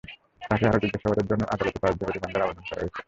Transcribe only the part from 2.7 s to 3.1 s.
হয়েছে।